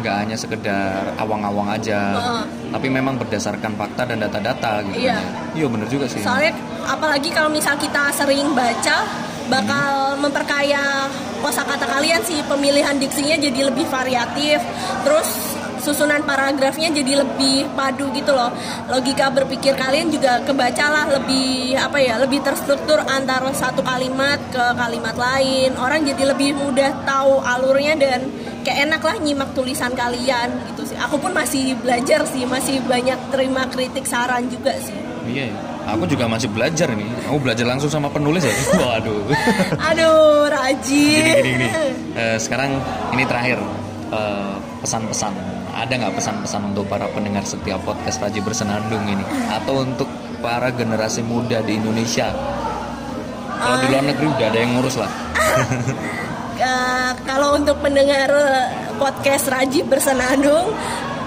nggak 0.00 0.16
hanya 0.26 0.36
sekedar 0.36 1.12
awang-awang 1.20 1.68
aja, 1.70 2.00
Heeh. 2.16 2.42
tapi 2.72 2.88
memang 2.88 3.20
berdasarkan 3.20 3.76
fakta 3.76 4.08
dan 4.08 4.18
data-data 4.24 4.80
gitu. 4.90 5.04
Iya. 5.06 5.16
kan 5.16 5.24
ya. 5.24 5.58
Iya 5.60 5.66
bener 5.68 5.86
juga 5.92 6.04
sih. 6.08 6.20
soalnya 6.24 6.52
apalagi 6.88 7.28
kalau 7.30 7.50
misal 7.52 7.76
kita 7.76 8.10
sering 8.16 8.50
baca 8.56 9.04
bakal 9.50 10.14
memperkaya 10.22 11.10
kosakata 11.42 11.82
kalian 11.82 12.22
sih 12.22 12.38
pemilihan 12.46 12.94
diksinya 13.02 13.34
jadi 13.34 13.66
lebih 13.66 13.82
variatif 13.90 14.62
terus 15.02 15.49
susunan 15.80 16.22
paragrafnya 16.28 16.92
jadi 16.92 17.24
lebih 17.24 17.72
padu 17.74 18.12
gitu 18.12 18.32
loh 18.36 18.52
logika 18.92 19.32
berpikir 19.32 19.74
kalian 19.74 20.12
juga 20.12 20.44
kebacalah 20.44 21.08
lebih 21.20 21.74
apa 21.74 21.98
ya 21.98 22.20
lebih 22.20 22.44
terstruktur 22.44 23.00
antara 23.08 23.50
satu 23.50 23.80
kalimat 23.80 24.38
ke 24.52 24.64
kalimat 24.76 25.16
lain 25.16 25.74
orang 25.80 26.04
jadi 26.04 26.36
lebih 26.36 26.54
mudah 26.54 27.04
tahu 27.08 27.40
alurnya 27.42 27.96
dan 27.96 28.28
kayak 28.62 28.86
enak 28.86 29.02
lah 29.02 29.16
nyimak 29.18 29.50
tulisan 29.56 29.92
kalian 29.96 30.52
gitu 30.72 30.92
sih 30.92 30.96
aku 31.00 31.16
pun 31.16 31.32
masih 31.32 31.74
belajar 31.80 32.22
sih 32.28 32.44
masih 32.44 32.84
banyak 32.84 33.16
terima 33.32 33.64
kritik 33.72 34.04
saran 34.04 34.46
juga 34.52 34.76
sih 34.78 35.10
Iya, 35.30 35.52
aku 35.86 36.08
juga 36.10 36.26
masih 36.26 36.48
belajar 36.50 36.90
nih. 36.90 37.06
Aku 37.30 37.38
belajar 37.38 37.62
langsung 37.68 37.92
sama 37.92 38.08
penulis 38.10 38.42
ya. 38.42 38.50
Waduh. 38.80 39.30
aduh 39.78 40.48
rajin 40.50 41.22
Gini 41.22 41.32
gini 41.38 41.50
gini. 41.54 41.68
Eh, 42.16 42.36
sekarang 42.40 42.80
ini 43.14 43.22
terakhir 43.28 43.60
eh, 44.10 44.54
pesan-pesan. 44.82 45.59
Ada 45.80 45.96
nggak 45.96 46.12
pesan-pesan 46.20 46.76
untuk 46.76 46.84
para 46.92 47.08
pendengar 47.08 47.40
setiap 47.48 47.80
podcast 47.88 48.20
Raji 48.20 48.44
Bersenandung 48.44 49.00
ini? 49.08 49.24
Atau 49.48 49.80
untuk 49.80 50.12
para 50.44 50.68
generasi 50.68 51.24
muda 51.24 51.64
di 51.64 51.80
Indonesia? 51.80 52.28
Kalau 53.60 53.76
di 53.80 53.86
luar 53.88 54.04
negeri 54.04 54.26
udah 54.28 54.46
ada 54.52 54.58
yang 54.60 54.72
ngurus 54.76 54.96
lah. 55.00 55.10
Eh, 56.60 57.12
kalau 57.24 57.56
untuk 57.56 57.80
pendengar 57.80 58.28
podcast 59.00 59.48
Raji 59.48 59.80
Bersenandung 59.80 60.76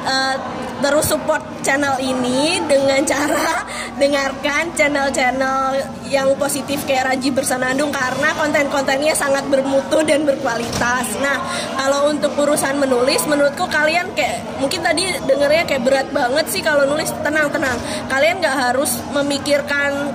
eh, 0.05 0.35
terus 0.83 1.07
support 1.07 1.39
channel 1.63 1.95
ini 2.03 2.59
dengan 2.67 2.99
cara 3.07 3.63
dengarkan 4.01 4.75
channel-channel 4.75 5.79
yang 6.11 6.35
positif 6.35 6.83
kayak 6.83 7.15
Raji 7.15 7.31
Bersenandung 7.31 7.87
karena 7.95 8.35
konten-kontennya 8.35 9.15
sangat 9.15 9.47
bermutu 9.47 10.03
dan 10.03 10.27
berkualitas. 10.27 11.07
Nah, 11.23 11.39
kalau 11.79 12.11
untuk 12.11 12.35
urusan 12.35 12.83
menulis, 12.83 13.23
menurutku 13.31 13.63
kalian 13.71 14.11
kayak 14.11 14.43
mungkin 14.59 14.83
tadi 14.83 15.07
dengernya 15.23 15.63
kayak 15.63 15.83
berat 15.87 16.07
banget 16.11 16.45
sih 16.51 16.59
kalau 16.59 16.83
nulis. 16.83 17.15
Tenang-tenang, 17.23 17.79
kalian 18.11 18.43
nggak 18.43 18.57
harus 18.69 18.99
memikirkan 19.15 20.11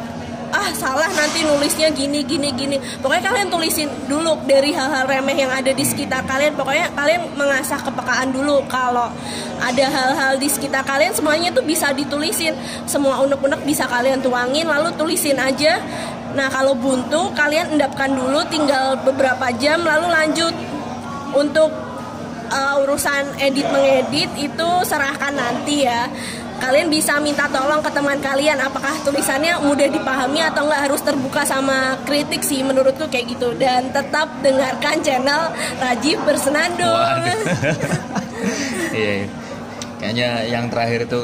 ah 0.58 0.70
salah 0.74 1.06
nanti 1.14 1.46
nulisnya 1.46 1.94
gini 1.94 2.26
gini 2.26 2.50
gini. 2.50 2.76
Pokoknya 2.98 3.30
kalian 3.30 3.48
tulisin 3.48 3.86
dulu 4.10 4.34
dari 4.42 4.74
hal-hal 4.74 5.06
remeh 5.06 5.38
yang 5.38 5.54
ada 5.54 5.70
di 5.70 5.84
sekitar 5.86 6.26
kalian. 6.26 6.58
Pokoknya 6.58 6.90
kalian 6.98 7.30
mengasah 7.38 7.78
kepekaan 7.78 8.34
dulu 8.34 8.66
kalau 8.66 9.06
ada 9.62 9.86
hal-hal 9.86 10.34
di 10.42 10.50
sekitar 10.50 10.82
kalian 10.82 11.14
semuanya 11.14 11.54
tuh 11.54 11.62
bisa 11.62 11.94
ditulisin. 11.94 12.58
Semua 12.90 13.22
unek-unek 13.22 13.62
bisa 13.62 13.86
kalian 13.86 14.18
tuangin 14.18 14.66
lalu 14.66 14.90
tulisin 14.98 15.38
aja. 15.38 15.78
Nah 16.34 16.50
kalau 16.50 16.74
buntu 16.74 17.30
kalian 17.38 17.78
endapkan 17.78 18.10
dulu 18.10 18.42
tinggal 18.50 18.98
beberapa 19.06 19.54
jam 19.62 19.86
lalu 19.86 20.10
lanjut. 20.10 20.54
Untuk 21.28 21.70
uh, 22.50 22.82
urusan 22.82 23.36
edit 23.38 23.68
mengedit 23.70 24.30
itu 24.40 24.68
serahkan 24.82 25.36
nanti 25.36 25.84
ya 25.84 26.08
kalian 26.58 26.88
bisa 26.90 27.16
minta 27.22 27.46
tolong 27.48 27.80
ke 27.80 27.90
teman 27.94 28.18
kalian 28.18 28.58
apakah 28.58 28.92
tulisannya 29.06 29.62
mudah 29.62 29.88
dipahami 29.88 30.42
atau 30.42 30.66
nggak 30.66 30.82
harus 30.90 31.00
terbuka 31.00 31.46
sama 31.46 31.96
kritik 32.04 32.42
sih 32.42 32.60
menurutku 32.66 33.06
kayak 33.06 33.30
gitu 33.38 33.54
dan 33.56 33.88
tetap 33.94 34.28
dengarkan 34.42 35.00
channel 35.00 35.54
Raji 35.78 36.12
Bersenandung. 36.26 36.98
Iya. 38.94 39.26
iya. 39.26 39.26
Kayaknya 39.98 40.28
yang 40.46 40.70
terakhir 40.70 41.10
itu 41.10 41.20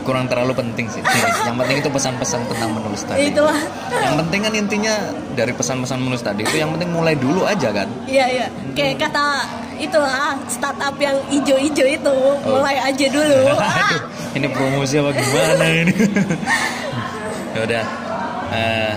kurang 0.00 0.32
terlalu 0.32 0.56
penting 0.56 0.88
sih. 0.88 1.04
Yang 1.44 1.56
penting 1.60 1.76
itu 1.84 1.90
pesan-pesan 1.92 2.40
tentang 2.48 2.70
menulis 2.72 3.04
tadi. 3.04 3.28
Itulah. 3.28 3.60
Yang 3.92 4.16
penting 4.24 4.40
kan 4.40 4.52
intinya 4.56 4.94
dari 5.36 5.52
pesan-pesan 5.52 6.00
menulis 6.00 6.24
tadi 6.24 6.48
itu 6.48 6.56
yang 6.56 6.72
penting 6.72 6.88
mulai 6.88 7.12
dulu 7.20 7.44
aja 7.44 7.68
kan. 7.68 7.84
Iya 8.08 8.26
iya 8.32 8.46
kayak 8.72 8.96
kata 8.96 9.26
itulah 9.76 10.36
startup 10.48 10.96
yang 10.96 11.16
ijo-ijo 11.28 11.84
itu 11.84 12.16
mulai 12.44 12.76
aja 12.80 13.06
dulu 13.12 13.44
Ah, 13.60 13.92
ini 14.36 14.52
promosi 14.52 15.00
apa 15.00 15.16
gimana 15.16 15.64
ini? 15.64 15.94
ya 17.56 17.60
udah. 17.64 17.84
eh, 18.52 18.94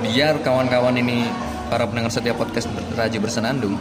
biar 0.00 0.40
kawan-kawan 0.40 0.96
ini 0.96 1.28
para 1.68 1.84
pendengar 1.84 2.10
setiap 2.10 2.40
podcast 2.40 2.68
Raji 2.96 3.18
Bersenandung 3.20 3.76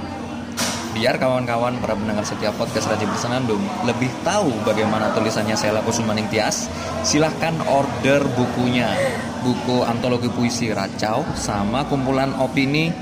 biar 0.94 1.18
kawan-kawan 1.18 1.82
para 1.82 1.98
pendengar 1.98 2.22
setiap 2.22 2.54
podcast 2.54 2.86
Raji 2.86 3.10
Bersenandung 3.10 3.60
lebih 3.90 4.14
tahu 4.22 4.54
bagaimana 4.62 5.10
tulisannya 5.18 5.58
Sela 5.58 5.82
Kusumaning 5.82 6.30
Tias 6.30 6.70
silahkan 7.02 7.58
order 7.66 8.22
bukunya 8.38 8.94
buku 9.42 9.82
antologi 9.82 10.30
puisi 10.30 10.70
Racau 10.70 11.26
sama 11.34 11.90
kumpulan 11.90 12.38
opini 12.38 12.94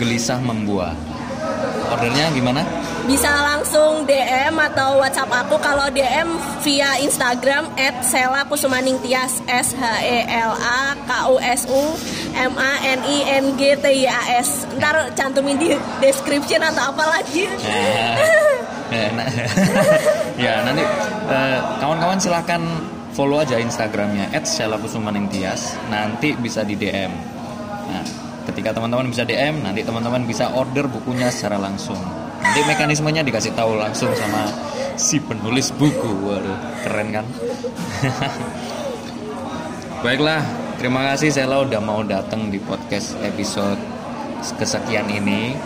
Gelisah 0.00 0.40
Membuah 0.40 1.13
ordernya 1.92 2.32
gimana? 2.32 2.62
bisa 3.04 3.28
langsung 3.28 4.08
DM 4.08 4.56
atau 4.56 4.96
WhatsApp 5.00 5.28
aku. 5.44 5.60
Kalau 5.60 5.92
DM 5.92 6.28
via 6.64 6.96
Instagram 7.04 7.68
@sela_kusumaningtias 8.00 9.44
S 9.44 9.76
H 9.76 9.84
E 10.00 10.24
L 10.24 10.52
A 10.56 10.96
K 11.04 11.10
U 11.28 11.36
S 11.36 11.68
U 11.68 11.82
M 12.32 12.56
A 12.56 12.72
N 12.80 13.00
I 13.04 13.18
N 13.44 13.44
G 13.60 13.76
T 13.76 13.84
I 13.84 14.08
A 14.08 14.40
S. 14.40 14.64
Ntar 14.80 15.12
cantumin 15.12 15.60
di 15.60 15.76
description 16.00 16.64
atau 16.64 16.96
apa 16.96 17.04
lagi. 17.20 17.44
Eh, 18.94 19.08
nah, 19.16 19.26
ya 20.44 20.64
nanti 20.64 20.84
eh, 21.28 21.58
kawan-kawan 21.80 22.20
silahkan 22.20 22.62
follow 23.12 23.40
aja 23.40 23.60
Instagramnya 23.60 24.32
@selakusumaningtias 24.42 25.76
nanti 25.88 26.34
bisa 26.34 26.66
di 26.66 26.74
DM 26.74 27.12
nah 27.84 28.23
ketika 28.50 28.76
teman-teman 28.76 29.08
bisa 29.08 29.24
DM 29.24 29.64
nanti 29.64 29.80
teman-teman 29.80 30.28
bisa 30.28 30.52
order 30.52 30.84
bukunya 30.88 31.32
secara 31.32 31.56
langsung. 31.56 31.96
Nanti 32.44 32.60
mekanismenya 32.68 33.24
dikasih 33.24 33.56
tahu 33.56 33.80
langsung 33.80 34.12
sama 34.12 34.44
si 35.00 35.16
penulis 35.20 35.72
buku. 35.72 36.28
Waduh 36.28 36.58
keren 36.84 37.08
kan? 37.10 37.26
Baiklah 40.04 40.44
terima 40.76 41.00
kasih. 41.12 41.32
Sela 41.32 41.64
udah 41.64 41.80
mau 41.80 42.04
datang 42.04 42.52
di 42.52 42.60
podcast 42.60 43.16
episode 43.24 43.80
kesekian 44.60 45.08
ini. 45.08 45.56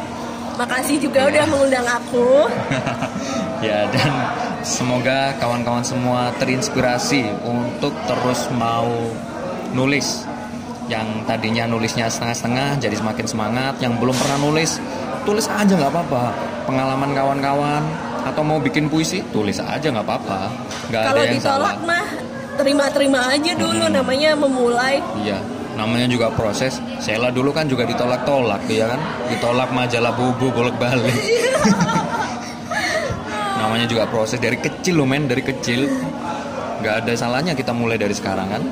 Makasih 0.55 1.03
juga 1.03 1.27
udah 1.27 1.45
mengundang 1.51 1.87
aku. 1.87 2.47
Ya 3.59 3.91
dan 3.91 4.14
semoga 4.62 5.35
kawan-kawan 5.43 5.83
semua 5.83 6.31
terinspirasi 6.38 7.27
untuk 7.43 7.91
terus 8.07 8.47
mau 8.55 8.87
nulis 9.75 10.23
yang 10.88 11.29
tadinya 11.29 11.68
nulisnya 11.68 12.09
setengah-setengah 12.09 12.81
jadi 12.81 12.96
semakin 12.96 13.27
semangat 13.29 13.77
yang 13.85 14.01
belum 14.01 14.16
pernah 14.16 14.40
nulis 14.40 14.81
tulis 15.29 15.44
aja 15.44 15.68
nggak 15.68 15.92
apa-apa. 15.92 16.24
Pengalaman 16.64 17.12
kawan-kawan 17.12 17.83
atau 18.24 18.42
mau 18.44 18.57
bikin 18.57 18.88
puisi 18.88 19.20
tulis 19.29 19.61
aja 19.61 19.92
nggak 19.92 20.05
apa-apa. 20.05 20.40
Nggak 20.88 21.03
ada 21.05 21.20
yang 21.20 21.37
salah. 21.38 21.77
ditolak 21.77 21.79
mah 21.85 22.07
terima-terima 22.57 23.20
aja 23.37 23.53
dulu 23.53 23.85
namanya 23.92 24.33
memulai. 24.33 25.05
Iya 25.20 25.38
namanya 25.77 26.09
juga 26.11 26.33
proses. 26.33 26.81
Sheila 27.05 27.31
dulu 27.31 27.53
kan 27.55 27.68
juga 27.68 27.85
ditolak-tolak 27.85 28.64
ya 28.66 28.88
kan? 28.90 29.01
Ditolak 29.31 29.70
majalah 29.70 30.11
bubu 30.16 30.51
bolak-balik. 30.51 31.14
Namanya 33.62 33.87
juga 33.87 34.07
proses 34.11 34.42
dari 34.42 34.59
kecil 34.59 34.98
loh 34.98 35.07
men 35.07 35.31
dari 35.31 35.42
kecil. 35.44 35.87
Nggak 36.83 36.94
ada 37.07 37.12
salahnya 37.14 37.53
kita 37.55 37.70
mulai 37.70 37.94
dari 37.94 38.14
sekarang 38.14 38.51
kan? 38.51 38.62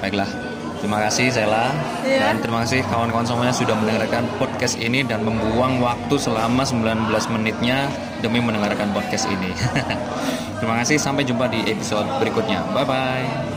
Baiklah 0.00 0.49
terima 0.80 0.98
kasih 1.06 1.28
Sheila 1.28 1.70
Iya. 2.02 2.18
dan 2.32 2.34
terima 2.40 2.64
kasih 2.64 2.80
kawan-kawan 2.88 3.28
semuanya 3.28 3.54
sudah 3.54 3.76
mendengarkan 3.76 4.24
podcast 4.40 4.80
ini 4.80 5.04
dan 5.04 5.20
membuang 5.22 5.78
waktu 5.78 6.16
selama 6.16 6.64
19 6.64 7.12
menitnya 7.30 7.86
demi 8.20 8.40
mendengarkan 8.40 8.92
podcast 8.92 9.28
ini. 9.28 9.52
Terima 10.60 10.76
kasih 10.84 11.00
sampai 11.00 11.24
jumpa 11.24 11.48
di 11.48 11.64
episode 11.72 12.04
berikutnya. 12.20 12.60
Bye 12.76 12.84
bye 12.84 13.49